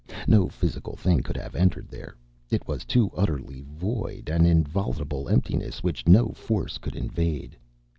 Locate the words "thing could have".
0.95-1.53